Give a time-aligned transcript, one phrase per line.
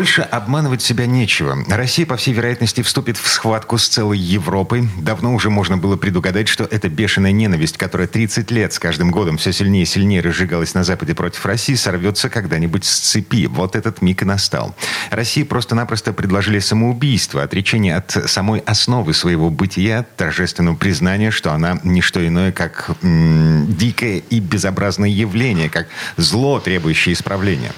[0.00, 1.62] Больше обманывать себя нечего.
[1.68, 4.88] Россия, по всей вероятности, вступит в схватку с целой Европой.
[4.96, 9.36] Давно уже можно было предугадать, что эта бешеная ненависть, которая 30 лет с каждым годом
[9.36, 13.44] все сильнее и сильнее разжигалась на Западе против России, сорвется когда-нибудь с цепи.
[13.44, 14.74] Вот этот миг и настал.
[15.10, 22.00] России просто-напросто предложили самоубийство, отречение от самой основы своего бытия, торжественного признания, что она не
[22.00, 27.72] что иное, как м- дикое и безобразное явление, как зло, требующее исправления.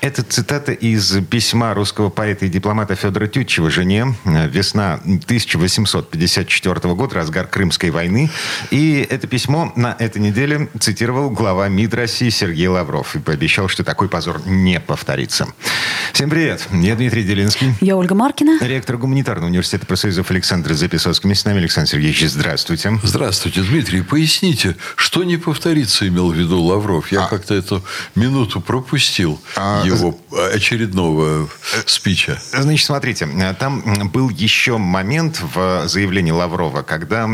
[0.00, 4.14] Это цитата из письма русского поэта и дипломата Федора Тютчева жене.
[4.24, 8.30] Весна 1854 года, разгар Крымской войны.
[8.70, 13.84] И это письмо на этой неделе цитировал глава МИД России Сергей Лавров и пообещал, что
[13.84, 15.48] такой позор не повторится.
[16.12, 16.66] Всем привет.
[16.72, 17.74] Я Дмитрий Делинский.
[17.80, 18.58] Я Ольга Маркина.
[18.60, 21.34] Ректор гуманитарного университета профсоюзов Александр Записовский.
[21.34, 22.28] С нами Александр Сергеевич.
[22.28, 22.98] Здравствуйте.
[23.02, 24.02] Здравствуйте, Дмитрий.
[24.02, 27.12] Поясните, что не повторится, имел в виду Лавров?
[27.12, 27.28] Я а...
[27.28, 29.82] как-то эту минуту пропустил а...
[29.84, 30.18] его
[30.52, 31.47] очередного
[31.86, 32.38] спича.
[32.52, 37.28] Значит, смотрите, там был еще момент в заявлении Лаврова, когда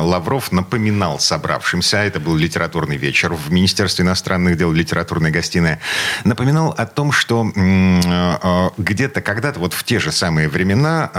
[0.00, 5.80] Лавров напоминал собравшимся, это был литературный вечер в Министерстве иностранных дел, литературная гостиная,
[6.24, 11.10] напоминал о том, что а, где-то когда-то, вот в те же самые времена,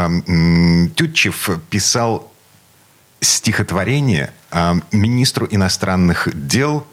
[0.96, 2.32] Тютчев писал
[3.22, 4.32] стихотворение
[4.92, 6.86] министру иностранных дел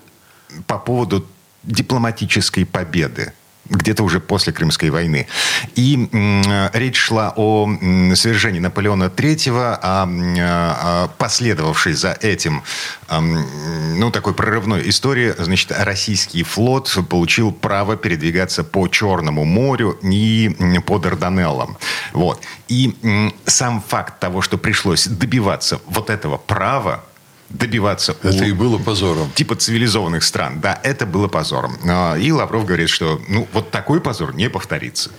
[0.66, 1.26] по поводу
[1.62, 3.32] дипломатической победы
[3.70, 5.26] где-то уже после Крымской войны.
[5.74, 12.62] И э, речь шла о э, свержении Наполеона III, а э, последовавшей за этим,
[13.08, 20.80] э, ну, такой прорывной истории, значит, российский флот получил право передвигаться по Черному морю и
[20.86, 21.76] по Дарданеллам.
[22.12, 22.42] Вот.
[22.68, 27.04] И э, сам факт того, что пришлось добиваться вот этого права,
[27.50, 28.16] добиваться...
[28.22, 29.30] Это у, и было позором.
[29.34, 30.60] Типа цивилизованных стран.
[30.60, 31.76] Да, это было позором.
[31.88, 35.10] А, и Лавров говорит, что ну, вот такой позор не повторится.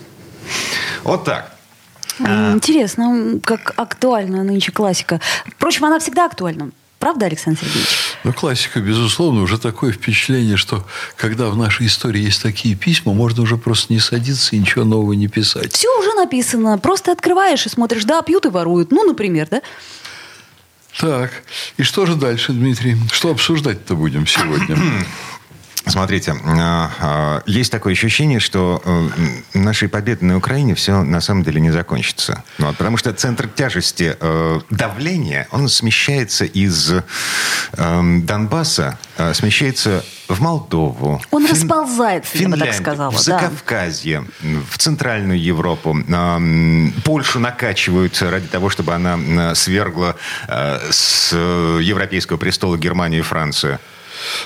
[1.02, 1.56] Вот так.
[2.20, 2.52] А.
[2.52, 5.20] Интересно, как актуальна нынче классика.
[5.46, 6.70] Впрочем, она всегда актуальна.
[6.98, 7.88] Правда, Александр Сергеевич?
[8.24, 10.86] Ну, классика, безусловно, уже такое впечатление, что
[11.16, 15.14] когда в нашей истории есть такие письма, можно уже просто не садиться и ничего нового
[15.14, 15.72] не писать.
[15.72, 16.76] Все уже написано.
[16.76, 18.92] Просто открываешь и смотришь, да, пьют и воруют.
[18.92, 19.62] Ну, например, да?
[20.98, 21.42] Так,
[21.76, 22.96] и что же дальше, Дмитрий?
[23.12, 24.76] Что обсуждать-то будем сегодня?
[25.90, 29.08] Смотрите, а, а, есть такое ощущение, что э,
[29.54, 32.44] нашей победы на Украине все на самом деле не закончится.
[32.58, 36.92] Вот, потому что центр тяжести э, давления, он смещается из
[37.72, 41.20] эм, Донбасса, э, смещается в Молдову.
[41.32, 41.56] Он Фин...
[41.56, 43.10] расползается, я бы так сказала.
[43.10, 44.58] В Закавказье, да.
[44.70, 45.96] в Центральную Европу.
[47.04, 50.14] Польшу накачивают ради того, чтобы она свергла
[50.48, 53.80] с европейского престола Германию и Францию.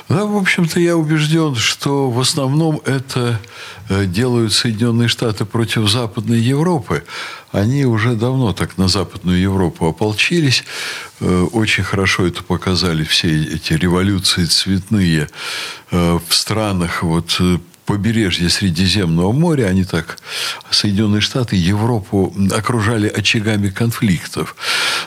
[0.09, 3.41] Да, в общем-то, я убежден, что в основном это
[3.89, 7.05] э, делают Соединенные Штаты против Западной Европы.
[7.53, 10.65] Они уже давно так на Западную Европу ополчились.
[11.21, 15.29] Э, очень хорошо это показали все эти революции цветные
[15.91, 17.41] э, в странах вот
[17.85, 20.19] побережье Средиземного моря, они так,
[20.71, 24.57] Соединенные Штаты, Европу окружали очагами конфликтов.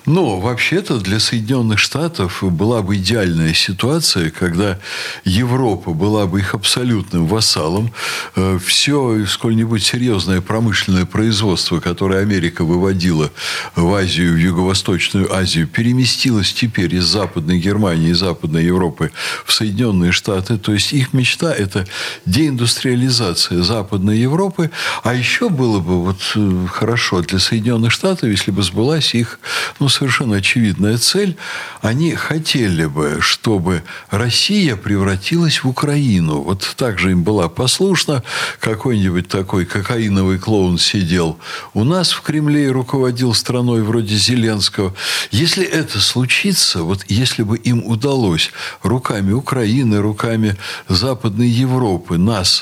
[0.05, 4.79] Но вообще-то для Соединенных Штатов была бы идеальная ситуация, когда
[5.25, 7.91] Европа была бы их абсолютным вассалом.
[8.35, 13.31] Э, Все сколь-нибудь серьезное промышленное производство, которое Америка выводила
[13.75, 19.11] в Азию, в Юго-Восточную Азию, переместилось теперь из Западной Германии и Западной Европы
[19.45, 20.57] в Соединенные Штаты.
[20.57, 21.85] То есть их мечта– это
[22.25, 24.69] деиндустриализация индустриализация Западной Европы.
[25.03, 29.39] А еще было бы вот э, хорошо для Соединенных Штатов, если бы сбылась их
[29.79, 31.37] ну, совершенно очевидная цель.
[31.81, 36.41] Они хотели бы, чтобы Россия превратилась в Украину.
[36.41, 38.21] Вот так же им была послушна.
[38.59, 41.39] Какой-нибудь такой кокаиновый клоун сидел
[41.73, 44.93] у нас в Кремле и руководил страной вроде Зеленского.
[45.31, 48.51] Если это случится, вот если бы им удалось
[48.83, 50.57] руками Украины, руками
[50.89, 52.56] Западной Европы нас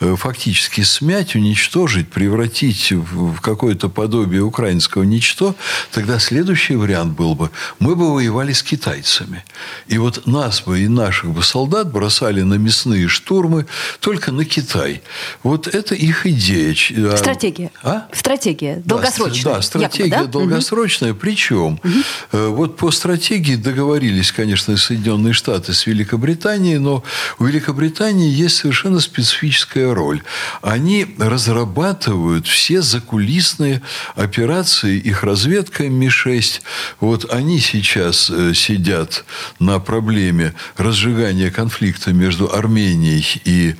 [0.00, 5.54] Э, фактически смять, уничтожить, превратить в какое-то подобие украинского ничто,
[5.92, 9.44] тогда следующий вариант был бы, мы бы воевали с китайцами.
[9.88, 13.66] И вот нас бы и наших бы солдат бросали на мясные штурмы
[14.00, 15.02] только на Китай.
[15.42, 16.74] Вот это их идея.
[17.12, 17.70] А Стратегия.
[17.82, 18.08] А?
[18.12, 18.82] Стратегия.
[18.84, 19.54] Долгосрочная.
[19.54, 20.32] Да, стратегия якобы, да?
[20.32, 21.12] долгосрочная.
[21.12, 21.20] Угу.
[21.20, 22.54] Причем угу.
[22.54, 27.02] вот по стратегии договорились, конечно, Соединенные Штаты с Великобританией, но
[27.38, 29.29] у Великобритании есть совершенно специфическая
[29.92, 30.22] роль.
[30.62, 33.82] Они разрабатывают все закулисные
[34.14, 36.62] операции, их разведка Ми-6.
[37.00, 39.24] Вот они сейчас э, сидят
[39.58, 43.74] на проблеме разжигания конфликта между Арменией и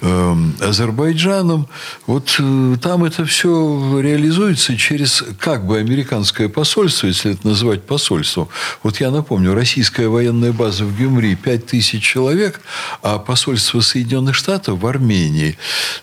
[0.00, 1.68] э, Азербайджаном.
[2.06, 8.48] Вот э, там это все реализуется через как бы американское посольство, если это называть посольством.
[8.82, 12.60] Вот я напомню, российская военная база в Гюмри 5 тысяч человек,
[13.02, 15.56] а посольство Соединенных Штатов в Армении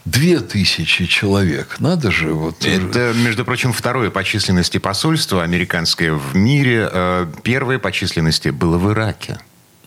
[0.05, 1.75] 2 тысячи человек.
[1.79, 2.33] Надо же.
[2.33, 2.65] Вот...
[2.65, 6.89] Это, между прочим, второе по численности посольство американское в мире.
[6.91, 9.37] Э, первое по численности было в Ираке.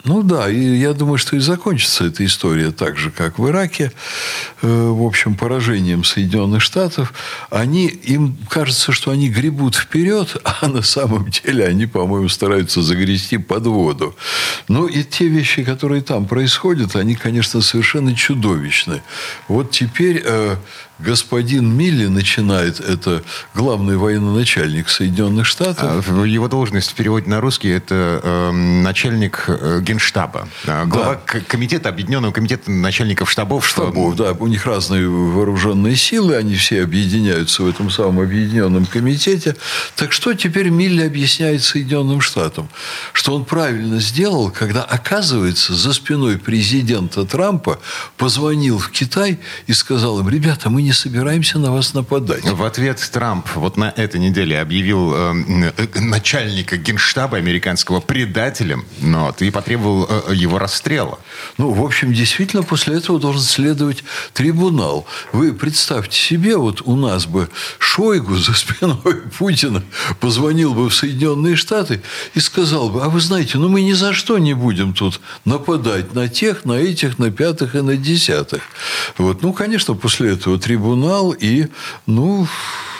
[0.04, 3.92] Ну да, и я думаю, что и закончится эта история так же, как в Ираке,
[4.62, 7.12] э, в общем, поражением Соединенных Штатов.
[7.50, 13.36] Они, им кажется, что они гребут вперед, а на самом деле они, по-моему, стараются загрести
[13.36, 14.16] под воду.
[14.68, 19.02] Ну и те вещи, которые там происходят, они, конечно, совершенно чудовищны.
[19.48, 20.56] Вот теперь э,
[21.02, 23.22] господин Милли начинает, это
[23.54, 26.06] главный военноначальник Соединенных Штатов.
[26.08, 29.48] А, его должность в переводе на русский это э, начальник
[29.80, 30.48] генштаба.
[30.64, 31.40] Глава да.
[31.40, 33.66] комитета, объединенного комитета начальников штабов.
[33.66, 34.24] Штабов, что...
[34.24, 34.32] да.
[34.32, 39.56] У них разные вооруженные силы, они все объединяются в этом самом объединенном комитете.
[39.96, 42.68] Так что теперь Милли объясняет Соединенным Штатам?
[43.12, 47.80] Что он правильно сделал, когда, оказывается, за спиной президента Трампа
[48.16, 52.42] позвонил в Китай и сказал им, ребята, мы не не собираемся на вас нападать.
[52.42, 59.26] В ответ Трамп вот на этой неделе объявил э, э начальника генштаба американского предателем ну
[59.26, 61.20] вот, и потребовал э, его расстрела.
[61.58, 64.02] Ну, в общем, действительно, после этого должен следовать
[64.32, 65.06] трибунал.
[65.32, 67.48] Вы представьте себе, вот у нас бы
[67.78, 68.96] Шойгу за спиной
[69.38, 69.84] Путина
[70.18, 72.02] позвонил бы в Соединенные Штаты
[72.34, 76.14] и сказал бы, а вы знаете, ну мы ни за что не будем тут нападать
[76.14, 78.62] на тех, на этих, на пятых и на десятых.
[79.18, 79.42] Вот.
[79.42, 81.66] Ну, конечно, после этого трибунал трибунал и,
[82.06, 82.46] ну,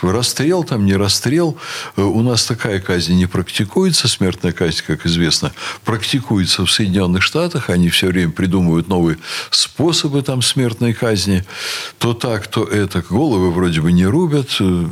[0.02, 1.56] расстрел там, не расстрел.
[1.96, 4.06] Э, у нас такая казнь не практикуется.
[4.06, 5.52] Смертная казнь, как известно,
[5.84, 7.70] практикуется в Соединенных Штатах.
[7.70, 9.18] Они все время придумывают новые
[9.50, 11.44] способы там смертной казни.
[11.98, 13.02] То так, то это.
[13.08, 14.86] Головы вроде бы не рубят э,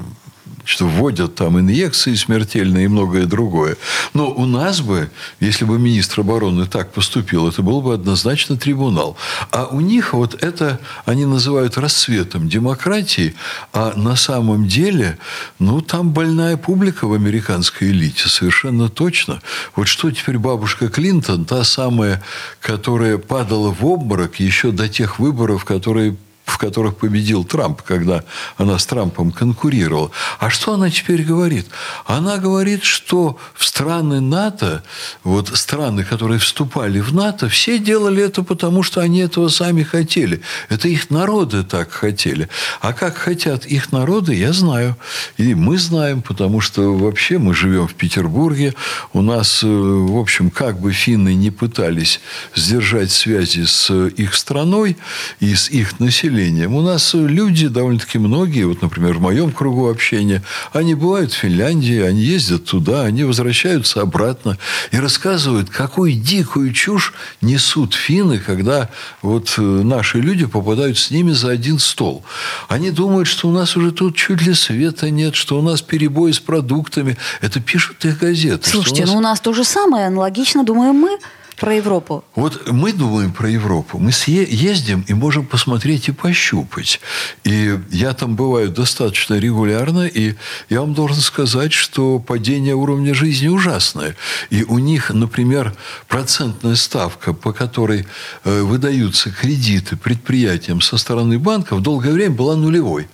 [0.68, 3.78] что вводят там инъекции смертельные и многое другое.
[4.12, 5.10] Но у нас бы,
[5.40, 9.16] если бы министр обороны так поступил, это был бы однозначно трибунал.
[9.50, 13.34] А у них вот это они называют рассветом демократии,
[13.72, 15.16] а на самом деле,
[15.58, 19.40] ну, там больная публика в американской элите, совершенно точно.
[19.74, 22.22] Вот что теперь бабушка Клинтон, та самая,
[22.60, 26.18] которая падала в обморок еще до тех выборов, которые
[26.48, 28.24] в которых победил Трамп, когда
[28.56, 30.10] она с Трампом конкурировала.
[30.38, 31.66] А что она теперь говорит?
[32.06, 34.82] Она говорит, что в страны НАТО,
[35.24, 40.40] вот страны, которые вступали в НАТО, все делали это потому, что они этого сами хотели.
[40.70, 42.48] Это их народы так хотели.
[42.80, 44.96] А как хотят их народы, я знаю.
[45.36, 48.74] И мы знаем, потому что вообще мы живем в Петербурге.
[49.12, 52.20] У нас, э, в общем, как бы финны не пытались
[52.54, 54.96] сдержать связи с их страной
[55.40, 56.74] и с их населением, населением.
[56.74, 60.42] У нас люди довольно-таки многие, вот, например, в моем кругу общения,
[60.72, 64.58] они бывают в Финляндии, они ездят туда, они возвращаются обратно
[64.92, 68.88] и рассказывают, какую дикую чушь несут финны, когда
[69.22, 72.24] вот э, наши люди попадают с ними за один стол.
[72.68, 76.32] Они думают, что у нас уже тут чуть ли света нет, что у нас перебои
[76.32, 77.16] с продуктами.
[77.40, 78.68] Это пишут их газеты.
[78.68, 79.12] Слушайте, у нас...
[79.12, 81.18] ну у нас то же самое, аналогично, думаем мы.
[81.60, 82.24] Про Европу.
[82.36, 83.98] Вот мы думаем про Европу.
[83.98, 87.00] Мы ездим и можем посмотреть и пощупать.
[87.42, 90.34] И я там бываю достаточно регулярно, и
[90.68, 94.14] я вам должен сказать, что падение уровня жизни ужасное.
[94.50, 95.74] И у них, например,
[96.06, 98.06] процентная ставка, по которой
[98.44, 103.08] э, выдаются кредиты предприятиям со стороны банков, долгое время была нулевой.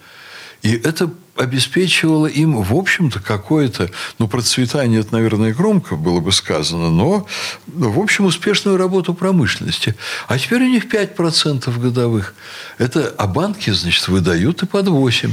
[0.63, 6.91] И это обеспечивало им, в общем-то, какое-то, ну, процветание, это, наверное, громко было бы сказано,
[6.91, 7.27] но,
[7.67, 9.97] в общем, успешную работу промышленности.
[10.29, 12.35] А теперь у них 5% годовых.
[12.79, 15.33] Это, а банки, значит, выдают и под 8%.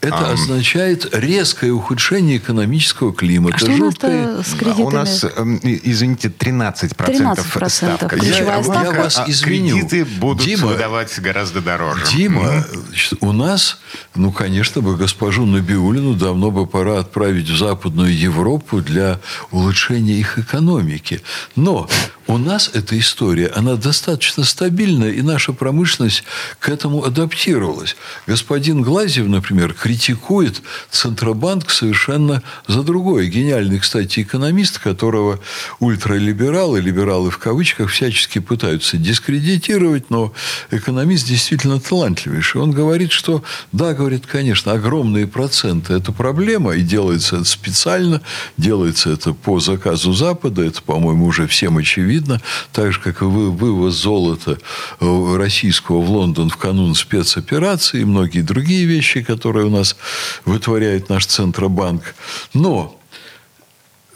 [0.00, 3.56] Это а, означает резкое ухудшение экономического климата.
[3.56, 4.28] А что жуткое...
[4.28, 4.84] у нас с кредитами?
[4.84, 8.16] У нас, извините, 13%, 13% ставка.
[8.16, 8.84] Я, ставка.
[8.84, 9.74] я вас а извиню.
[9.74, 12.04] Кредиты будут Дима, выдавать гораздо дороже.
[12.12, 13.80] Дима, значит, у нас,
[14.14, 19.18] ну, конечно бы, госпожу Набиулину давно бы пора отправить в Западную Европу для
[19.50, 21.22] улучшения их экономики.
[21.56, 21.88] Но
[22.30, 26.24] У нас эта история, она достаточно стабильная, и наша промышленность
[26.58, 27.96] к этому адаптировалась.
[28.26, 33.28] Господин Глазьев, например, критикует Центробанк совершенно за другое.
[33.28, 35.40] Гениальный, кстати, экономист, которого
[35.80, 40.34] ультралибералы, либералы в кавычках, всячески пытаются дискредитировать, но
[40.70, 42.60] экономист действительно талантливейший.
[42.60, 43.42] Он говорит, что
[43.72, 48.20] да, говорит, конечно, огромные проценты– это проблема, и делается это специально,
[48.58, 52.17] делается это по заказу Запада, это, по-моему, уже всем очевидно,
[52.72, 54.58] так же, как и вывоз золота
[55.00, 59.96] э, российского в Лондон в канун спецоперации и многие другие вещи, которые у нас
[60.44, 62.14] вытворяет наш Центробанк.
[62.54, 62.97] Но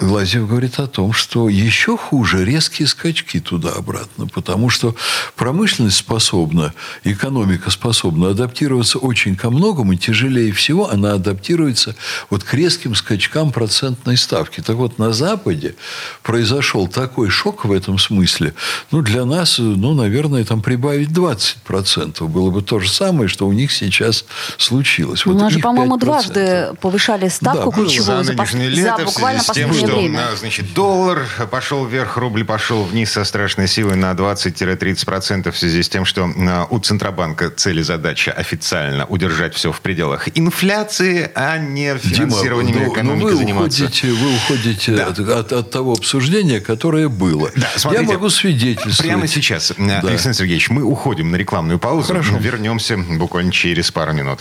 [0.03, 4.97] Глазьев говорит о том, что еще хуже резкие скачки туда-обратно, потому что
[5.37, 11.95] промышленность способна, экономика способна адаптироваться очень ко многому, тяжелее всего она адаптируется
[12.31, 14.61] вот к резким скачкам процентной ставки.
[14.61, 15.77] Так вот, на Западе
[16.23, 18.55] произошел такой шок в этом смысле,
[18.91, 23.53] ну, для нас, ну, наверное, там прибавить 20% было бы то же самое, что у
[23.53, 24.25] них сейчас
[24.59, 25.27] случилось.
[25.27, 30.01] Вот у нас же, по-моему, дважды повышали ставку да, ключевую за, за буквально последнее что,
[30.01, 30.37] время.
[30.37, 35.89] Значит, доллар пошел вверх, рубль пошел вниз со страшной силой на 20-30% в связи с
[35.89, 41.59] тем, что а, у Центробанка цель и задача официально удержать все в пределах инфляции, а
[41.59, 43.85] не финансированием Дима, ну, экономики ну вы заниматься.
[43.85, 45.07] Уходите, вы уходите да.
[45.07, 47.51] от, от, от того обсуждения, которое было.
[47.57, 48.99] Да, смотрите, Я могу свидетельствовать.
[48.99, 50.01] Прямо сейчас, да.
[50.01, 52.09] Александр Сергеевич, мы уходим на рекламную паузу.
[52.09, 52.37] Хорошо.
[52.39, 54.41] Вернемся буквально через пару минут.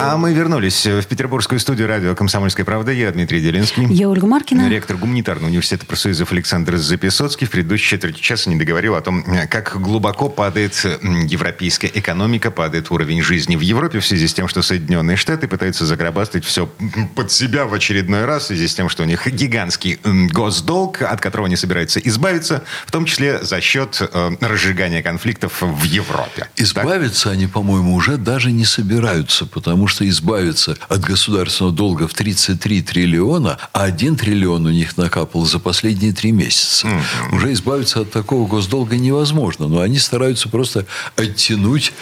[0.00, 2.92] А мы вернулись в петербургскую студию радио «Комсомольская правда».
[2.92, 3.84] Я Дмитрий Делинский.
[3.92, 4.68] Я Ольга Маркина.
[4.68, 9.80] Ректор гуманитарного университета профсоюзов Александр Записоцкий в предыдущей четверти часа не договорил о том, как
[9.80, 15.16] глубоко падает европейская экономика, падает уровень жизни в Европе в связи с тем, что Соединенные
[15.16, 16.70] Штаты пытаются заграбастать все
[17.16, 19.98] под себя в очередной раз в связи с тем, что у них гигантский
[20.30, 25.82] госдолг, от которого они собираются избавиться, в том числе за счет э, разжигания конфликтов в
[25.82, 26.48] Европе.
[26.54, 27.32] Избавиться так?
[27.32, 33.58] они, по-моему, уже даже не собираются, потому что избавиться от государственного долга в 33 триллиона,
[33.72, 36.86] а 1 триллион у них накапал за последние три месяца.
[36.86, 37.36] Угу.
[37.36, 39.68] Уже избавиться от такого госдолга невозможно.
[39.68, 41.92] Но они стараются просто оттянуть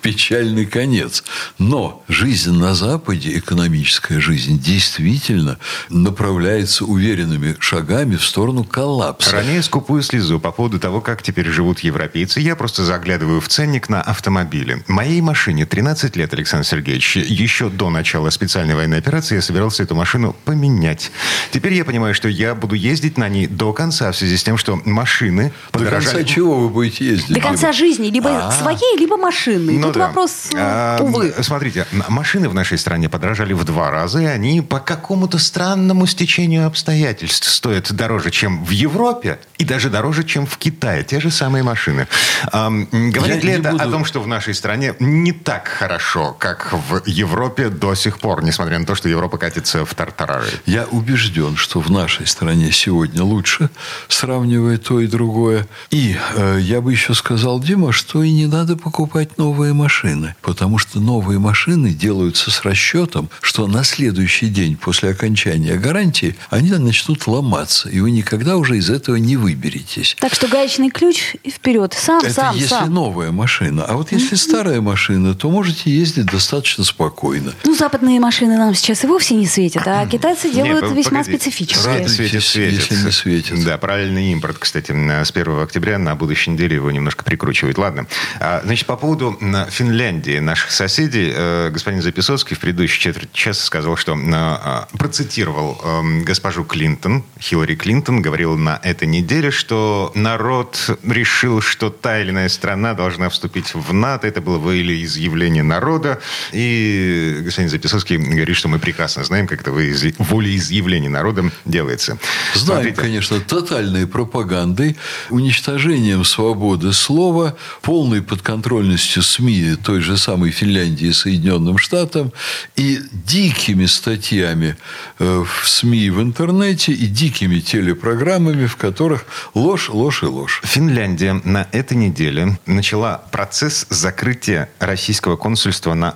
[0.00, 1.24] печальный конец.
[1.58, 9.32] Но жизнь на Западе, экономическая жизнь, действительно направляется уверенными шагами в сторону коллапса.
[9.32, 12.40] Ранее скупую слезу по поводу того, как теперь живут европейцы.
[12.40, 14.82] Я просто заглядываю в ценник на автомобили.
[14.88, 19.82] Моей машине 13 лет, Александр Сергеевич Сергеевич, еще до начала специальной военной операции я собирался
[19.82, 21.10] эту машину поменять.
[21.50, 24.56] Теперь я понимаю, что я буду ездить на ней до конца в связи с тем,
[24.56, 26.04] что машины подорожали.
[26.04, 27.34] До конца чего вы будете ездить?
[27.34, 28.08] До конца жизни.
[28.08, 28.52] Либо А-а-а.
[28.52, 29.72] своей, либо машины.
[29.72, 30.06] Ну, Тут да.
[30.06, 31.34] вопрос, а, увы.
[31.40, 36.66] Смотрите, машины в нашей стране подорожали в два раза, и они по какому-то странному стечению
[36.66, 41.04] обстоятельств стоят дороже, чем в Европе, и даже дороже, чем в Китае.
[41.04, 42.06] Те же самые машины.
[42.52, 43.82] А, говорит я ли это буду...
[43.82, 48.42] о том, что в нашей стране не так хорошо, как в Европе до сих пор,
[48.44, 50.46] несмотря на то, что Европа катится в тартарары.
[50.66, 53.70] Я убежден, что в нашей стране сегодня лучше,
[54.08, 55.66] сравнивая то и другое.
[55.90, 60.78] И э, я бы еще сказал, Дима, что и не надо покупать новые машины, потому
[60.78, 67.26] что новые машины делаются с расчетом, что на следующий день после окончания гарантии они начнут
[67.26, 70.16] ломаться, и вы никогда уже из этого не выберетесь.
[70.20, 71.94] Так что гаечный ключ и вперед.
[71.96, 72.92] Сам, Это сам, если сам.
[72.92, 73.84] новая машина.
[73.84, 77.54] А вот если старая машина, то можете ездить достаточно достаточно спокойно.
[77.64, 81.36] Ну, западные машины нам сейчас и вовсе не светят, а китайцы делают не, весьма погоди.
[81.36, 82.08] специфические.
[82.08, 82.90] Светит, светит.
[82.90, 83.64] Если не светит.
[83.64, 87.78] Да, правильный импорт, кстати, с 1 октября на будущей неделе его немножко прикручивают.
[87.78, 88.06] Ладно.
[88.40, 89.38] А, значит, по поводу
[89.70, 96.24] Финляндии, наших соседей, э, господин Записоцкий в предыдущей четверти часа сказал, что а, процитировал эм,
[96.24, 102.48] госпожу Клинтон, Хиллари Клинтон, говорил на этой неделе, что народ решил, что та или иная
[102.48, 104.26] страна должна вступить в НАТО.
[104.26, 104.58] Это было
[105.04, 106.20] изъявление народа.
[106.52, 112.18] И И господин Записовский говорит, что мы прекрасно знаем, как это волеизъявление народом делается.
[112.54, 113.00] Знаем, Смотрите.
[113.00, 114.96] конечно, тотальной пропагандой,
[115.28, 122.32] уничтожением свободы слова, полной подконтрольностью СМИ той же самой Финляндии и Соединенным Штатам
[122.76, 124.76] и дикими статьями
[125.18, 130.62] э, в СМИ и в интернете и дикими телепрограммами, в которых ложь, ложь и ложь.
[130.64, 136.10] Финляндия на этой неделе начала процесс закрытия российского консульства на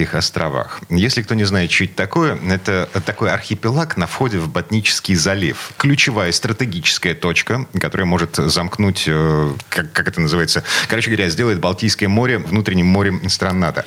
[0.00, 0.80] Аландских островах.
[0.88, 5.72] Если кто не знает, что это такое, это такой архипелаг на входе в Ботнический залив.
[5.76, 12.08] Ключевая стратегическая точка, которая может замкнуть, э, как, как это называется, короче говоря, сделает Балтийское
[12.08, 13.84] море внутренним морем стран НАТО.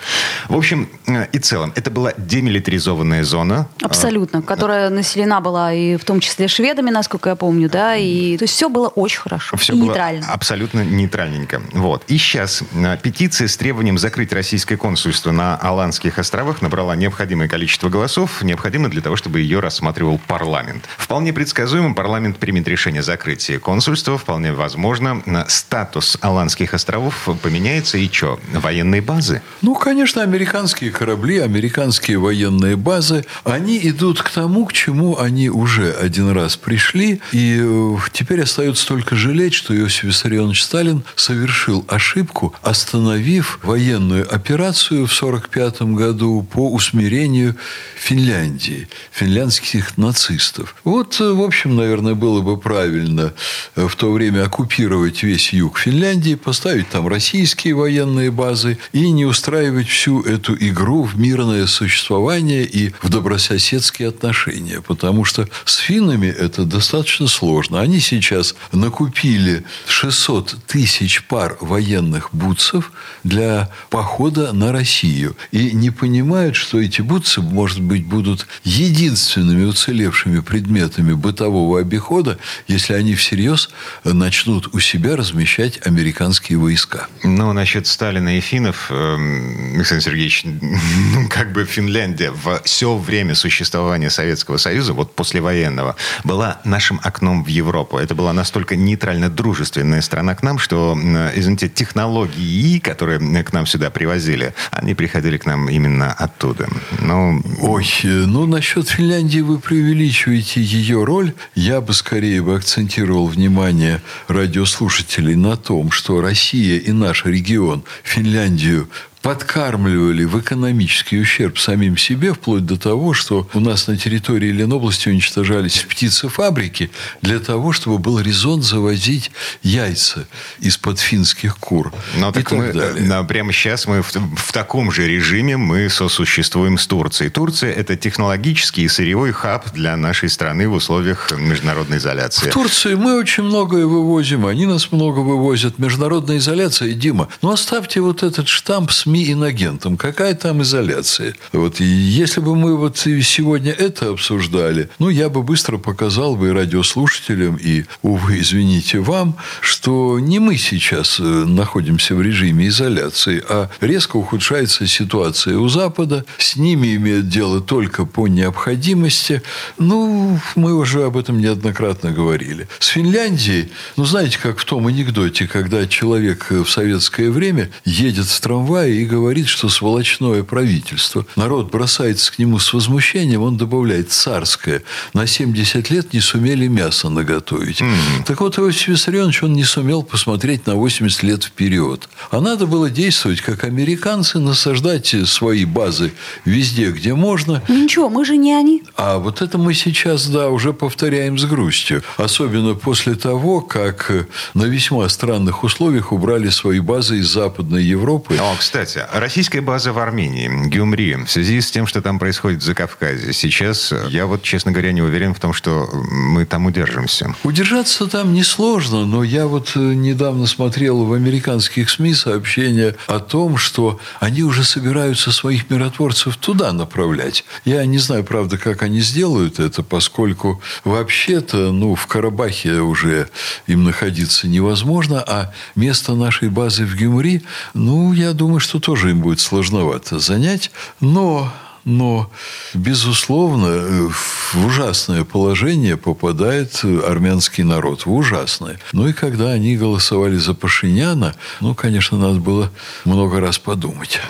[0.50, 3.68] В общем э, и целом, это была демилитаризованная зона.
[3.82, 8.44] Абсолютно, которая населена была и в том числе шведами, насколько я помню, да, и то
[8.44, 10.26] есть все было очень хорошо все и было нейтрально.
[10.32, 11.62] абсолютно нейтральненько.
[11.74, 12.04] Вот.
[12.08, 15.58] И сейчас э, петиция с требованием закрыть российское консульство на
[16.04, 20.84] Аландских островах набрала необходимое количество голосов, необходимо для того, чтобы ее рассматривал парламент.
[20.98, 24.18] Вполне предсказуемо парламент примет решение закрытия консульства.
[24.18, 27.98] Вполне возможно, статус Аландских островов поменяется.
[27.98, 29.42] И что, военные базы?
[29.62, 35.94] Ну, конечно, американские корабли, американские военные базы, они идут к тому, к чему они уже
[35.94, 37.22] один раз пришли.
[37.32, 45.08] И э, теперь остается только жалеть, что Иосиф Виссарионович Сталин совершил ошибку, остановив военную операцию
[45.08, 47.56] в 1945 году по усмирению
[47.96, 50.76] Финляндии, финляндских нацистов.
[50.84, 53.34] Вот, э, в общем, наверное, было бы правильно
[53.76, 59.26] э, в то время оккупировать весь юг Финляндии, поставить там российские военные базы и не
[59.26, 64.82] устраивать всю эту игру в мирное существование и в добрососедские отношения.
[64.82, 67.80] Потому что с финнами это достаточно сложно.
[67.80, 72.92] Они сейчас накупили 600 тысяч пар военных бутсов
[73.24, 75.36] для похода на Россию.
[75.52, 82.38] И не понимают, что эти бутсы, может быть, будут единственными уцелевшими предметами бытового обихода,
[82.70, 83.70] если они всерьез
[84.06, 87.08] начнут у себя размещать американские войска.
[87.24, 93.36] Ну, насчет Сталина и финнов, э, Александр Сергеевич, ну, как бы Финляндия в все время
[93.36, 97.98] существования Советского Союза, вот послевоенного, была нашим окном в Европу.
[97.98, 100.98] Это была настолько нейтрально-дружественная страна к нам, что,
[101.36, 106.68] извините, технологии, которые к нам сюда привозили, они приходили к нам именно оттуда.
[107.00, 111.34] Ну, Ой, Ой, ну насчет Финляндии вы преувеличиваете ее роль.
[111.56, 118.90] Я бы скорее бы акцентировал внимание радиослушателей на том, что Россия и наш регион Финляндию
[119.24, 125.08] подкармливали в экономический ущерб самим себе, вплоть до того, что у нас на территории Ленобласти
[125.08, 129.32] уничтожались птицефабрики для того, чтобы был резон завозить
[129.64, 130.28] яйца
[130.60, 131.94] из-под финских кур.
[132.18, 133.08] Но так, так мы, э, далее.
[133.08, 137.30] Но прямо сейчас мы в, в таком же режиме мы сосуществуем с Турцией.
[137.30, 142.50] Турция– это технологический и сырьевой хаб для нашей страны в условиях международной изоляции.
[142.50, 145.80] В Турции мы очень многое вывозим, они нас много вывозят.
[145.80, 149.96] Международная изоляция, Дима, ну оставьте вот этот штамп с СМИ инагентам.
[149.96, 151.36] Какая там изоляция?
[151.52, 156.48] Вот и если бы мы вот сегодня это обсуждали, ну, я бы быстро показал бы
[156.48, 163.44] и радиослушателям, и, увы, извините, вам, что не мы сейчас э, находимся в режиме изоляции,
[163.48, 166.26] а резко ухудшается ситуация у Запада.
[166.40, 169.44] С ними имеют дело только по необходимости.
[169.78, 172.68] Ну, мы уже об этом неоднократно говорили.
[172.80, 178.42] С Финляндией, ну, знаете, как в том анекдоте, когда человек в советское время едет в
[178.42, 181.26] трамвае и говорит, что сволочное правительство.
[181.36, 184.84] Народ бросается к нему с возмущением, он добавляет царское.
[185.14, 187.82] На 70 лет не сумели мясо наготовить.
[187.82, 188.26] Mm-hmm.
[188.26, 192.08] Так вот, Иосиф Виссарионович, он не сумел посмотреть на 80 лет вперед.
[192.32, 196.14] А надо было действовать, как американцы, насаждать свои базы
[196.46, 197.62] везде, где можно.
[197.68, 198.84] Ну ничего, мы же не они.
[198.96, 202.04] А вот это мы сейчас, да, уже повторяем с грустью.
[202.18, 204.12] Особенно после того, как
[204.54, 208.38] на весьма странных условиях убрали свои базы из Западной Европы.
[208.40, 212.62] О, кстати, кстати, российская база в Армении, Гюмри, в связи с тем, что там происходит
[212.62, 217.34] в Закавказье, сейчас я вот, честно говоря, не уверен в том, что мы там удержимся.
[217.44, 223.58] Удержаться там несложно, но я вот э, недавно смотрел в американских СМИ сообщения о том,
[223.58, 227.46] что они уже собираются своих миротворцев туда направлять.
[227.66, 233.30] Я не знаю, правда, как они сделают это, поскольку вообще-то, ну, в Карабахе уже
[233.66, 237.42] им находиться невозможно, а место нашей базы в Гюмри,
[237.74, 240.72] ну, я думаю, что тоже им будет сложновато занять.
[241.00, 241.52] Но
[241.86, 242.32] Но,
[242.74, 248.06] безусловно, в ужасное положение попадает армянский народ.
[248.06, 248.80] В ужасное.
[248.94, 252.72] Ну и когда они голосовали за Пашиняна, ну, конечно, надо было
[253.04, 254.22] много раз подумать,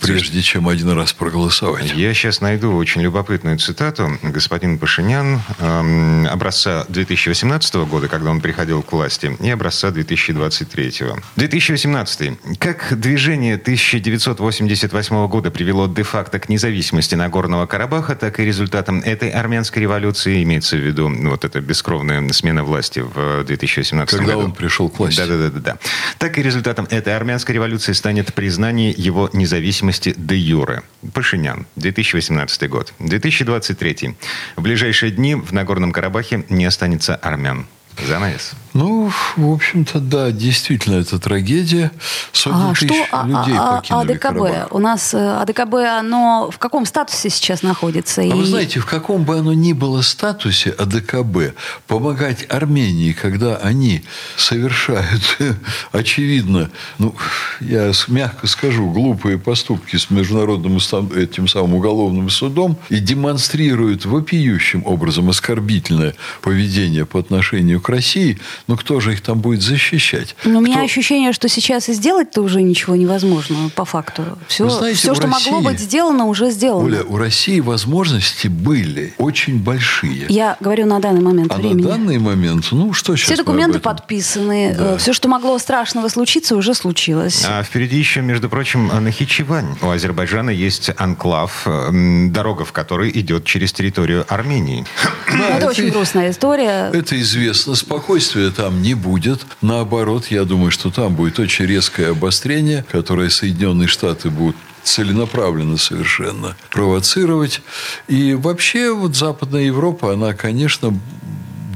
[0.00, 1.92] прежде чем один раз проголосовать.
[1.94, 4.18] Я сейчас найду очень любопытную цитату.
[4.22, 10.92] Господин Пашинян эм, образца 2018 года, когда он приходил к власти, и образца 2023.
[11.36, 12.58] 2018.
[12.58, 19.82] Как движение 1988 года привело де-факто к независимости Нагорного Карабаха, так и результатом этой армянской
[19.82, 24.46] революции, имеется в виду вот эта бескровная смена власти в 2018 Когда году.
[24.46, 25.18] он пришел к власти.
[25.18, 25.76] Да-да-да.
[26.18, 30.82] Так и результатом этой армянской революции станет признание его независимости де юре.
[31.12, 32.92] Пашинян, 2018 год.
[32.98, 34.16] 2023.
[34.56, 37.66] В ближайшие дни в Нагорном Карабахе не останется армян.
[38.04, 38.52] Занавес.
[38.76, 41.90] Ну, в общем-то, да, действительно, это трагедия.
[42.32, 44.20] Сотни а тысяч что людей а, покинули АДКБ?
[44.20, 44.74] Карабах.
[44.74, 48.20] У нас э, АДКБ, оно в каком статусе сейчас находится?
[48.20, 51.54] А И- вы знаете, в каком бы оно ни было статусе АДКБ,
[51.86, 54.04] помогать Армении, когда они
[54.36, 55.38] совершают,
[55.92, 57.14] очевидно, ну,
[57.60, 60.76] я мягко скажу, глупые поступки с международным
[61.16, 68.76] этим самым уголовным судом и демонстрируют вопиющим образом оскорбительное поведение по отношению к России, ну,
[68.76, 70.34] кто же их там будет защищать?
[70.44, 74.24] Но у меня Кто- ощущение, что сейчас и сделать-то уже ничего невозможно, по факту.
[74.48, 76.84] Все, Вы знаете, все что могло России- быть сделано, уже сделано.
[76.84, 80.26] Оля, у России возможности были очень большие.
[80.28, 81.82] Я говорю на данный момент А времени.
[81.82, 84.96] на данный момент, ну, что сейчас Все документы подписаны.
[84.98, 87.44] Все, что могло страшного случиться, уже случилось.
[87.46, 89.76] А впереди еще, между прочим, Нахичевань.
[89.82, 94.84] У Азербайджана есть анклав, м, дорога в который идет через территорию Армении.
[95.32, 96.90] Ну, это, это- очень грустная история.
[96.92, 97.74] Это известно.
[97.74, 99.46] Спокойствия там не будет.
[99.60, 106.56] Наоборот, я думаю, что там будет очень резкое обострение, которое Соединенные Штаты будут целенаправленно совершенно
[106.70, 107.60] провоцировать.
[108.08, 110.98] И вообще вот Западная Европа, она, конечно,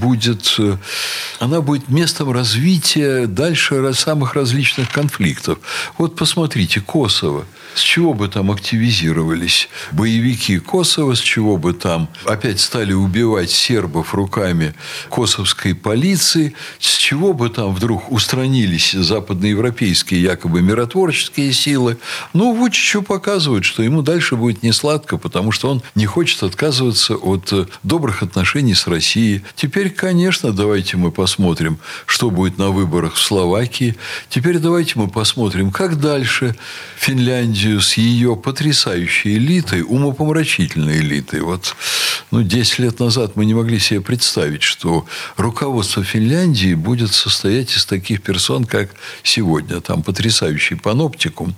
[0.01, 0.77] будет, э,
[1.39, 5.59] она будет местом развития дальше самых различных конфликтов.
[5.99, 7.45] Вот посмотрите, Косово.
[7.75, 14.15] С чего бы там активизировались боевики Косово, с чего бы там опять стали убивать сербов
[14.15, 14.75] руками
[15.09, 21.99] косовской полиции, с чего бы там вдруг устранились западноевропейские якобы миротворческие силы.
[22.33, 27.17] Ну, Вучичу показывают, что ему дальше будет не сладко, потому что он не хочет отказываться
[27.17, 29.43] от э, добрых отношений с Россией.
[29.57, 33.97] Теперь, конечно, давайте мы посмотрим, что будет на выборах в Словакии.
[34.29, 36.57] Теперь давайте мы посмотрим, как дальше
[37.61, 41.41] Финляндию с ее потрясающей элитой, умопомрачительной элитой.
[41.43, 41.77] Вот,
[42.31, 47.85] ну, 10 лет назад мы не могли себе представить, что руководство Финляндии будет состоять из
[47.85, 48.91] таких персон, как
[49.23, 49.81] сегодня.
[49.81, 51.55] Там потрясающий паноптикум.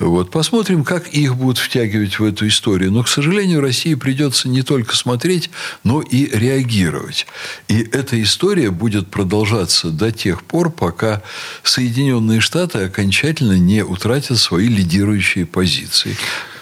[0.00, 2.90] Вот, посмотрим, как их будут втягивать в эту историю.
[2.90, 5.50] Но, к сожалению, России придется не только смотреть,
[5.84, 7.26] но и реагировать.
[7.68, 11.22] И эта история будет продолжаться до тех пор, пока
[11.62, 16.16] Соединенные Штаты окончательно не утратят свои лидирующие позиции.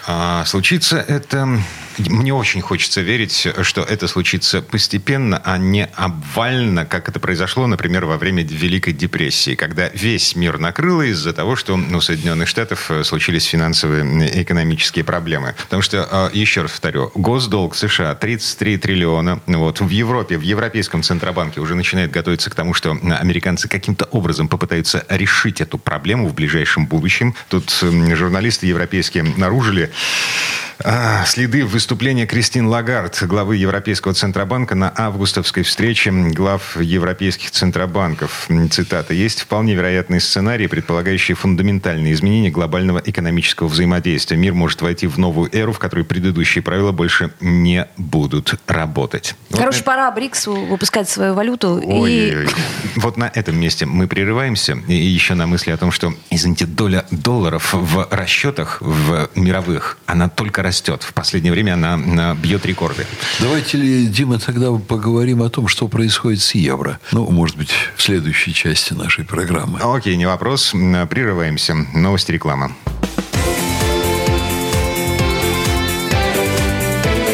[0.07, 1.59] А случится это...
[1.97, 8.05] Мне очень хочется верить, что это случится постепенно, а не обвально, как это произошло, например,
[8.05, 13.03] во время Великой депрессии, когда весь мир накрыло из-за того, что у Соединенных Штатов э,
[13.03, 15.55] случились финансовые и экономические проблемы.
[15.63, 19.39] Потому что, э, еще раз повторю, госдолг США 33 триллиона.
[19.45, 24.47] Вот, в Европе, в Европейском Центробанке уже начинает готовиться к тому, что американцы каким-то образом
[24.47, 27.35] попытаются решить эту проблему в ближайшем будущем.
[27.49, 29.91] Тут журналисты европейские обнаружили
[30.74, 30.74] а,
[31.25, 38.47] следы выступления Кристин Лагард, главы Европейского Центробанка, на августовской встрече глав европейских Центробанков.
[38.71, 39.13] Цитата.
[39.13, 44.37] «Есть вполне вероятные сценарии, предполагающие фундаментальные изменения глобального экономического взаимодействия.
[44.37, 49.35] Мир может войти в новую эру, в которой предыдущие правила больше не будут работать».
[49.49, 51.77] Вот Короче, на- пора БРИКСу выпускать свою валюту.
[51.77, 52.49] и Ой-ой-ой.
[52.97, 54.77] Вот на этом месте мы прерываемся.
[54.87, 60.29] И еще на мысли о том, что, извините, доля долларов в расчетах в мировых, она
[60.29, 61.03] только растет.
[61.03, 63.05] В последнее время она, бьет рекорды.
[63.39, 66.99] Давайте, Дима, тогда поговорим о том, что происходит с евро.
[67.11, 69.79] Ну, может быть, в следующей части нашей программы.
[69.81, 70.71] Окей, не вопрос.
[71.09, 71.75] Прерываемся.
[71.93, 72.71] Новости реклама.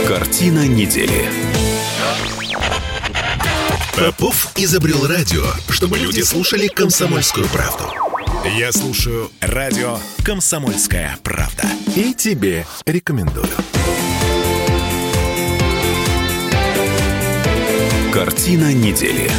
[0.07, 1.29] Картина недели.
[3.95, 8.10] Попов изобрел радио, чтобы люди слушали комсомольскую правду.
[8.43, 11.63] Я слушаю радио «Комсомольская правда».
[11.95, 13.45] И тебе рекомендую.
[18.11, 19.29] Картина недели.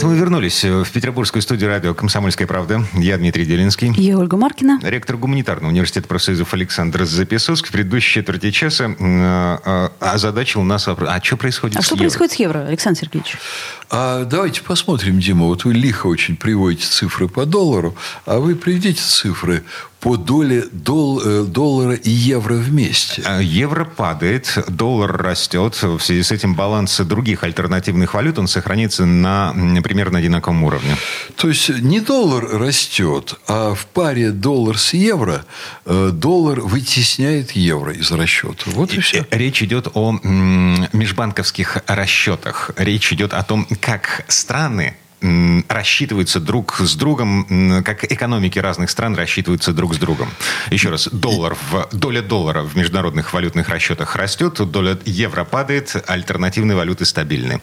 [0.00, 2.82] А Это мы вернулись в петербургскую студию радио «Комсомольская правда».
[2.94, 3.92] Я Дмитрий Делинский.
[3.98, 4.80] Я Ольга Маркина.
[4.82, 7.68] Ректор гуманитарного университета профсоюзов Александр Записовский.
[7.68, 11.10] В предыдущей четверти часа э, озадачил нас вопрос.
[11.12, 12.04] А что происходит а с что евро?
[12.04, 13.36] происходит с евро, Александр Сергеевич?
[13.90, 15.44] А давайте посмотрим, Дима.
[15.44, 19.64] Вот вы лихо очень приводите цифры по доллару, а вы приведите цифры
[20.00, 23.22] по доле дол, э, доллара и евро вместе.
[23.26, 25.80] А Евро падает, доллар растет.
[25.82, 30.96] В связи с этим баланс других альтернативных валют он сохранится на примерно одинаковом уровне.
[31.36, 35.44] То есть не доллар растет, а в паре доллар с евро
[35.84, 38.64] э, доллар вытесняет евро из расчета.
[38.66, 39.26] Вот и все.
[39.30, 42.70] Э, Речь идет о межбанковских расчетах.
[42.76, 44.96] Речь идет о том, как страны
[45.68, 50.28] рассчитываются друг с другом, как экономики разных стран рассчитываются друг с другом.
[50.70, 56.76] Еще раз, доллар в, доля доллара в международных валютных расчетах растет, доля евро падает, альтернативные
[56.76, 57.60] валюты стабильны.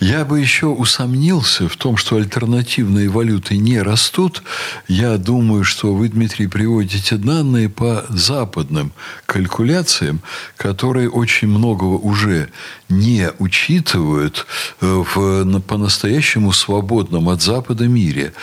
[0.00, 4.42] Я бы еще усомнился в том, что альтернативные валюты не растут.
[4.88, 8.92] Я думаю, что вы, Дмитрий, приводите данные по западным
[9.24, 10.20] калькуляциям,
[10.58, 12.50] которые очень многого уже
[12.90, 14.46] не учитывают
[14.82, 18.34] э, в на- по-настоящему свободном от Запада мире.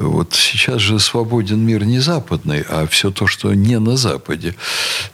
[0.00, 4.54] Вот сейчас же свободен мир не западный, а все то, что не на Западе.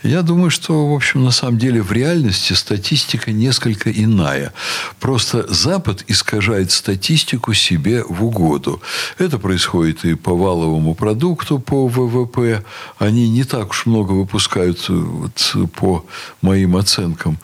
[0.04, 4.52] Я думаю, что, в общем, на самом деле в реальности статистика несколько иная.
[5.00, 8.80] Просто Запад искажает статистику себе в угоду.
[9.18, 12.64] Это происходит и по валовому продукту, по ВВП.
[12.98, 16.04] Они не так уж много выпускают, э, вот, по
[16.42, 17.38] моим оценкам,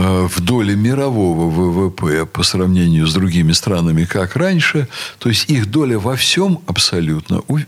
[0.00, 4.88] в доле мирового ВВП по сравнению с другими странами, как раньше.
[5.18, 7.58] То есть их доля во всем абсолютно у-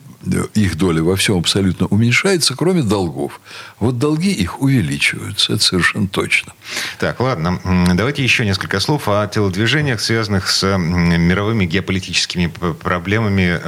[0.55, 3.41] их доля во всем абсолютно уменьшается, кроме долгов.
[3.81, 6.53] Вот долги их увеличиваются, это совершенно точно.
[6.99, 7.61] Так, ладно.
[7.95, 13.61] Давайте еще несколько слов о телодвижениях, связанных с мировыми геополитическими проблемами.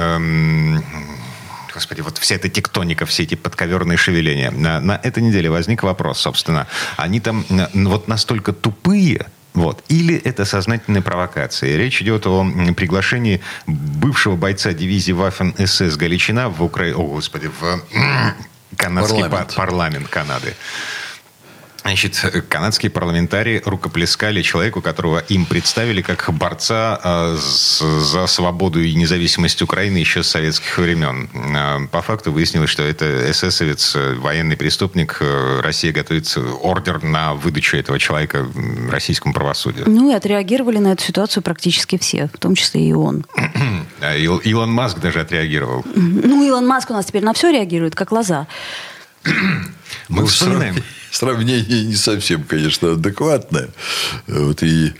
[1.75, 4.49] Господи, вот вся эта тектоника, все эти подковерные шевеления.
[4.49, 6.67] На, на этой неделе возник вопрос, собственно.
[6.95, 9.83] Они там вот настолько тупые, вот.
[9.89, 11.75] Или это сознательная провокация.
[11.77, 12.45] Речь идет о
[12.77, 17.81] приглашении бывшего бойца дивизии Вафен СС Галичина в Украину, о, господи, в
[18.77, 19.47] канадский Парламент.
[19.53, 20.55] па- парламент Канады.
[21.85, 22.15] Значит,
[22.49, 26.99] канадские парламентарии рукоплескали человеку, которого им представили как борца
[27.39, 31.29] с- за свободу и независимость Украины еще с советских времен.
[31.55, 35.17] Э, По факту выяснилось, что это эсэсовец, э, военный преступник.
[35.21, 38.47] Э, Россия готовит ордер на выдачу этого человека
[38.89, 39.85] российскому правосудию.
[39.87, 43.25] Ну и отреагировали на эту ситуацию практически все, в том числе и он.
[44.01, 45.85] А Ил- Илон Маск даже отреагировал.
[45.95, 48.47] Ну, Илон Маск у нас теперь на все реагирует, как лоза.
[49.23, 50.75] Мы Ну, вспоминаем.
[51.15, 53.69] Срав- Сравнение не совсем, конечно, адекватное.
[54.27, 54.93] Вот и,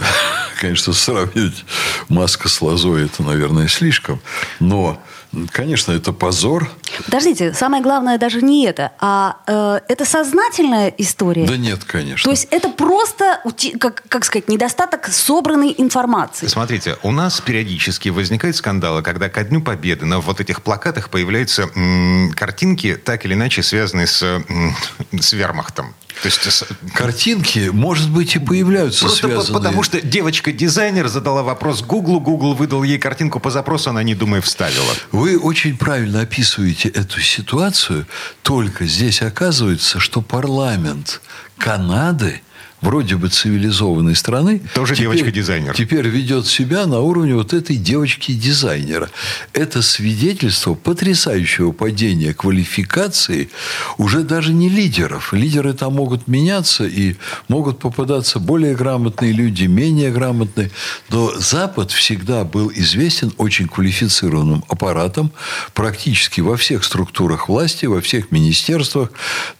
[0.60, 1.64] конечно, сравнивать
[2.08, 4.20] Маска с Лозой это, наверное, слишком.
[4.60, 5.02] Но,
[5.50, 6.70] конечно, это позор.
[7.04, 11.46] Подождите, самое главное даже не это, а э, это сознательная история.
[11.46, 12.24] Да нет, конечно.
[12.24, 13.40] То есть это просто,
[13.78, 16.46] как, как сказать, недостаток собранной информации.
[16.46, 21.68] Смотрите, у нас периодически возникают скандалы, когда ко Дню Победы на вот этих плакатах появляются
[21.74, 24.74] м, картинки, так или иначе связанные с, м,
[25.20, 25.94] с вермахтом.
[26.22, 29.60] То есть Картинки, может быть, и появляются Просто связанные...
[29.60, 34.40] потому что девочка-дизайнер задала вопрос Гуглу, Гугл выдал ей картинку по запросу, она, не думая,
[34.40, 34.92] вставила.
[35.12, 38.06] Вы очень правильно описываете эту ситуацию,
[38.42, 41.20] только здесь оказывается, что парламент
[41.58, 42.40] Канады
[42.86, 45.74] вроде бы цивилизованной страны Тоже девочка-дизайнер.
[45.74, 49.10] Теперь ведет себя на уровне вот этой девочки-дизайнера.
[49.52, 53.50] Это свидетельство потрясающего падения квалификации
[53.98, 55.32] уже даже не лидеров.
[55.32, 57.16] Лидеры там могут меняться и
[57.48, 60.70] могут попадаться более грамотные люди, менее грамотные.
[61.10, 65.32] Но Запад всегда был известен очень квалифицированным аппаратом
[65.74, 69.10] практически во всех структурах власти, во всех министерствах.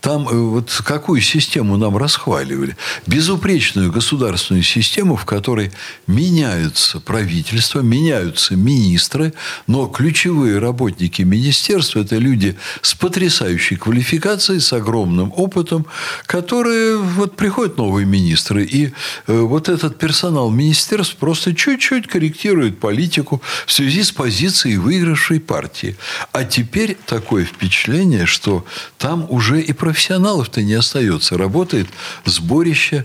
[0.01, 2.77] Там э, вот какую систему нам расхваливали?
[3.17, 5.73] Безупречную государственную систему, в которой
[6.07, 9.33] меняются правительства, меняются министры,
[9.67, 15.87] но ключевые работники министерства– это люди с потрясающей квалификацией, с огромным опытом,
[16.27, 18.93] которые вот приходят новые министры, и
[19.27, 25.97] э, вот этот персонал министерств просто чуть-чуть корректирует политику в связи с позицией выигравшей партии.
[26.33, 28.67] А теперь такое впечатление, что
[28.99, 31.39] там уже и профессионалов-то не остается.
[31.39, 31.89] Работает
[32.27, 32.96] сборище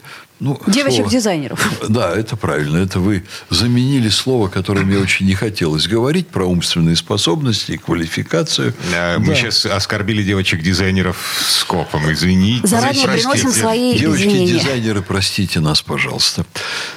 [0.41, 1.59] Ну, Девочек-дизайнеров.
[1.89, 2.77] Да, это правильно.
[2.77, 8.73] Это вы заменили слово, которое мне очень не хотелось говорить, про умственные способности и квалификацию.
[8.91, 12.65] Да, мы сейчас оскорбили девочек-дизайнеров скопом, извините.
[12.65, 16.43] Заранее приносим свои Девочки-дизайнеры, простите нас, пожалуйста.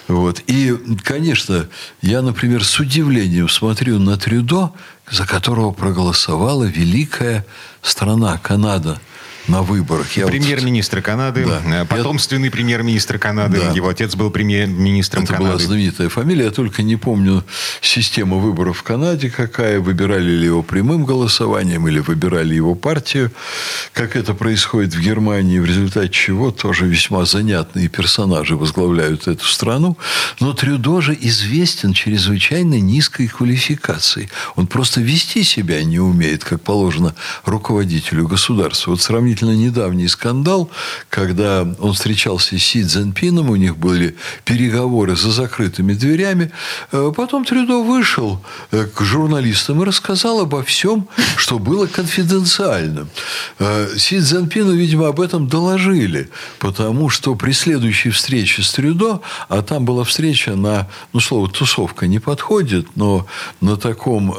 [0.08, 0.40] Вот.
[0.46, 1.68] И, конечно,
[2.00, 4.72] я, например, с удивлением смотрю на Трюдо,
[5.10, 7.44] за которого проголосовала великая
[7.82, 9.00] страна Канада–
[9.48, 10.06] на выборах.
[10.08, 11.02] Премьер-министр.
[11.02, 11.82] Канады, да.
[11.82, 12.50] Э, потомственный я...
[12.50, 13.60] премьер-министр Канады.
[13.60, 13.72] Да.
[13.72, 15.52] Его отец был премьер-министром Это Канады.
[15.52, 16.44] была знаменитая фамилия.
[16.44, 17.44] Я только не помню
[17.80, 19.80] систему выборов в Канаде какая.
[19.80, 23.32] Выбирали ли его прямым голосованием или выбирали его партию.
[23.92, 29.98] Как это происходит в Германии, в результате чего тоже весьма занятные персонажи возглавляют эту страну.
[30.40, 34.30] Но Трюдо же известен чрезвычайно низкой квалификацией.
[34.56, 38.90] Он просто вести себя не умеет, как положено руководителю государства.
[38.90, 40.70] Вот сравнить сравнительно недавний скандал,
[41.10, 46.50] когда он встречался с Си Цзиньпином, у них были переговоры за закрытыми дверями.
[46.92, 53.08] Э, потом Трюдо вышел э, к журналистам и рассказал обо всем, что было конфиденциальным.
[53.58, 59.62] Э, Си Цзиньпину, видимо, об этом доложили, потому что при следующей встрече с Трюдо, а
[59.62, 63.26] там была встреча на, ну, слово «тусовка» не подходит, но
[63.60, 64.34] на таком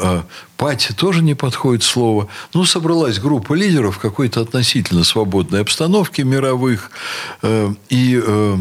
[0.57, 2.29] Пати тоже не подходит слово.
[2.53, 6.91] Ну, собралась группа лидеров в какой-то относительно свободной обстановке мировых.
[7.41, 8.57] Э, и э,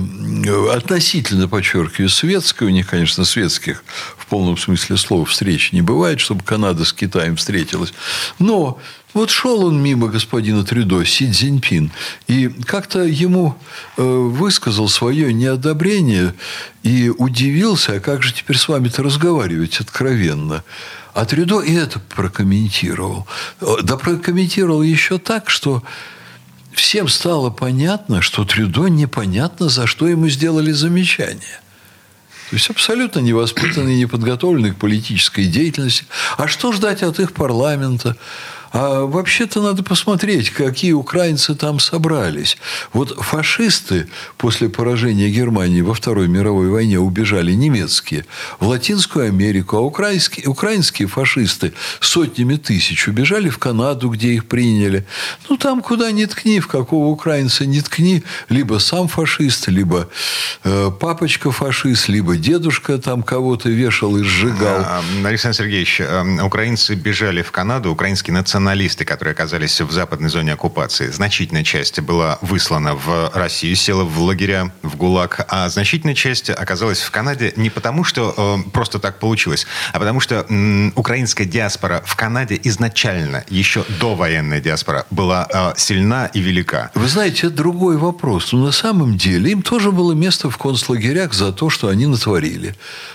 [0.74, 2.64] относительно, подчеркиваю, светской.
[2.64, 3.84] У них, конечно, светских
[4.16, 7.92] в полном смысле слова встреч не бывает, чтобы Канада с Китаем встретилась.
[8.38, 8.80] Но
[9.12, 11.92] вот шел он мимо господина Трюдо, Си Цзиньпин,
[12.26, 13.56] и как-то ему
[13.96, 16.34] э, высказал свое неодобрение
[16.82, 20.64] и удивился, а как же теперь с вами-то разговаривать откровенно?
[21.14, 23.26] А Трюдо и это прокомментировал.
[23.60, 25.84] Да прокомментировал еще так, что
[26.72, 31.60] всем стало понятно, что Трюдо непонятно, за что ему сделали замечание.
[32.50, 36.04] То есть абсолютно невоспитанный, неподготовленный к политической деятельности.
[36.36, 38.16] А что ждать от их парламента?
[38.74, 42.56] А вообще-то надо посмотреть, какие украинцы там собрались.
[42.92, 48.26] Вот фашисты после поражения Германии во Второй мировой войне убежали немецкие
[48.58, 55.06] в Латинскую Америку, а украинские, украинские фашисты сотнями тысяч убежали в Канаду, где их приняли.
[55.48, 60.08] Ну, там куда ни ткни, в какого украинца ни ткни, либо сам фашист, либо
[60.64, 64.80] э, папочка фашист, либо дедушка там кого-то вешал и сжигал.
[64.80, 70.30] А, Александр Сергеевич, э, украинцы бежали в Канаду, украинские националисты националисты, которые оказались в западной
[70.30, 71.08] зоне оккупации.
[71.08, 77.00] Значительная часть была выслана в Россию, села в лагеря, в ГУЛАГ, а значительная часть оказалась
[77.00, 82.02] в Канаде не потому, что э, просто так получилось, а потому что э, украинская диаспора
[82.06, 86.90] в Канаде изначально, еще до военной диаспора, была э, сильна и велика.
[86.94, 88.52] Вы знаете, это другой вопрос.
[88.52, 92.74] Но на самом деле им тоже было место в концлагерях за то, что они натворили.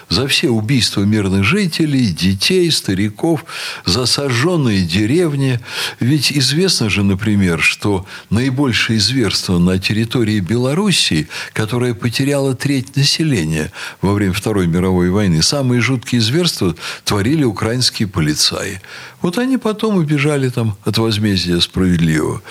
[0.10, 3.46] За все убийства мирных жителей, детей, стариков,
[3.86, 5.60] за сожженные деревни, уровне.
[6.00, 13.72] Ведь известно же, например, что наибольшее зверство на территории Белоруссии, которая потеряла треть населения
[14.02, 18.82] во время Второй мировой войны, самые жуткие зверства творили украинские полицаи.
[19.22, 22.42] Вот они потом убежали там от возмездия справедливого.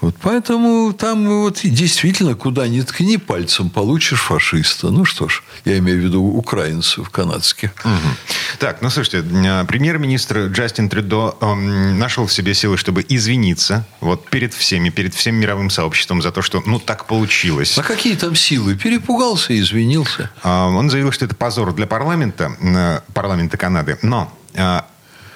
[0.00, 4.90] Вот поэтому там вот действительно куда ни ткни пальцем, получишь фашиста.
[4.90, 7.70] Ну что ж, я имею в виду украинцев канадских.
[7.84, 8.58] Угу.
[8.58, 14.28] Так, ну слушайте, э, премьер-министр Джастин Трюдо эм, нашел в себе силы, чтобы извиниться вот
[14.28, 17.78] перед всеми, перед всем мировым сообществом за то, что ну так получилось.
[17.78, 18.76] А какие там силы?
[18.76, 20.30] Перепугался и извинился.
[20.42, 23.98] Э, он заявил, что это позор для парламента, э, парламента Канады.
[24.02, 24.80] Но э,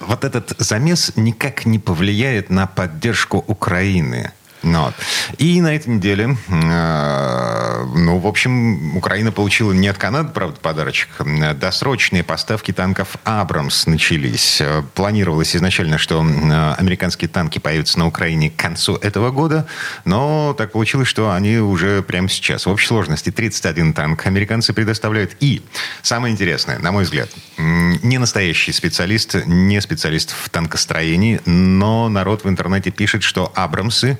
[0.00, 4.32] вот этот замес никак не повлияет на поддержку Украины.
[4.62, 4.92] Ну.
[5.38, 11.08] И на этой неделе, э, ну, в общем, Украина получила не от Канады, правда, подарочек.
[11.56, 14.60] Досрочные поставки танков «Абрамс» начались.
[14.94, 19.66] Планировалось изначально, что э, американские танки появятся на Украине к концу этого года,
[20.04, 22.66] но так получилось, что они уже прямо сейчас.
[22.66, 25.36] В общей сложности 31 танк американцы предоставляют.
[25.40, 25.62] И
[26.02, 32.48] самое интересное, на мой взгляд, не настоящий специалист, не специалист в танкостроении, но народ в
[32.48, 34.18] интернете пишет, что «Абрамсы»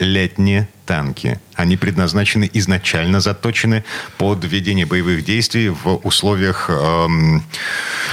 [0.00, 1.38] летние танки.
[1.54, 3.84] Они предназначены изначально заточены
[4.18, 7.44] под ведение боевых действий в условиях эм,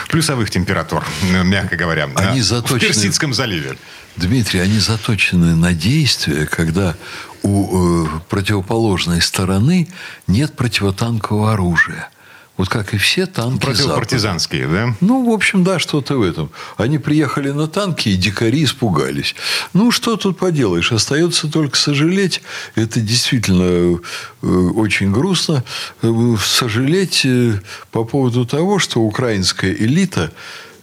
[0.10, 1.04] плюсовых температур,
[1.44, 2.10] мягко говоря.
[2.16, 2.80] Они заточены...
[2.80, 3.78] В Персидском заливе.
[4.16, 6.96] Дмитрий, они заточены на действия, когда
[7.44, 9.88] у э, противоположной стороны
[10.28, 12.10] нет противотанкового оружия.
[12.58, 14.88] Вот как и все танки Противопартизанские, Запада.
[14.88, 14.96] да?
[15.02, 16.50] Ну, в общем, да, что-то в этом.
[16.76, 19.36] Они приехали на танки, и дикари испугались.
[19.74, 20.92] Ну, что тут поделаешь?
[20.92, 22.42] Остается только сожалеть.
[22.74, 24.00] Это действительно
[24.42, 25.64] э, очень грустно.
[26.02, 30.32] Э, сожалеть э, по поводу того, что украинская элита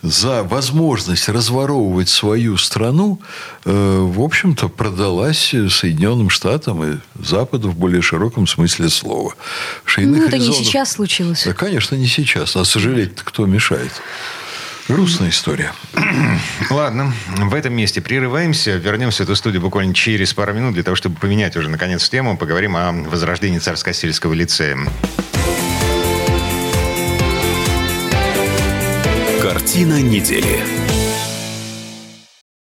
[0.04, 3.20] за возможность разворовывать свою страну,
[3.64, 9.34] э, в общем-то, продалась Соединенным Штатам и Западу в более широком смысле слова.
[9.96, 10.58] ну, это резонов...
[10.58, 11.44] не сейчас случилось.
[11.46, 12.54] Да, конечно, не сейчас.
[12.54, 13.92] А сожалеть-то кто мешает?
[14.88, 15.72] Грустная история.
[16.68, 18.72] Ладно, в этом месте прерываемся.
[18.72, 22.36] Вернемся в эту студию буквально через пару минут для того, чтобы поменять уже, наконец, тему.
[22.36, 24.76] Поговорим о возрождении царско-сельского лицея.
[29.64, 30.83] Картина недели.